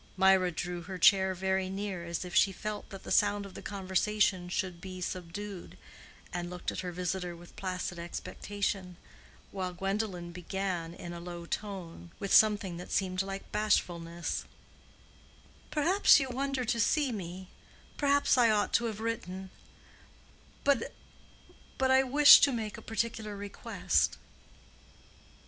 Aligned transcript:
Mirah 0.17 0.49
drew 0.51 0.81
her 0.81 0.97
chair 0.97 1.35
very 1.35 1.69
near, 1.69 2.03
as 2.05 2.25
if 2.25 2.33
she 2.33 2.51
felt 2.51 2.89
that 2.89 3.03
the 3.03 3.11
sound 3.11 3.45
of 3.45 3.53
the 3.53 3.61
conversation 3.61 4.49
should 4.49 4.81
be 4.81 4.99
subdued, 4.99 5.77
and 6.33 6.49
looked 6.49 6.71
at 6.71 6.79
her 6.79 6.91
visitor 6.91 7.35
with 7.35 7.55
placid 7.55 7.99
expectation, 7.99 8.97
while 9.51 9.73
Gwendolen 9.75 10.31
began 10.31 10.95
in 10.95 11.13
a 11.13 11.19
low 11.19 11.45
tone, 11.45 12.09
with 12.17 12.33
something 12.33 12.77
that 12.77 12.91
seemed 12.91 13.21
like 13.21 13.51
bashfulness, 13.51 14.45
"Perhaps 15.69 16.19
you 16.19 16.29
wonder 16.31 16.65
to 16.65 16.79
see 16.79 17.11
me—perhaps 17.11 18.39
I 18.39 18.49
ought 18.49 18.73
to 18.73 18.85
have 18.85 19.01
written—but 19.01 19.53
I 21.79 22.01
wished 22.01 22.43
to 22.45 22.51
make 22.51 22.75
a 22.75 22.81
particular 22.81 23.37
request." 23.37 24.17